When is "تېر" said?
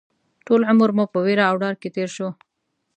1.95-2.09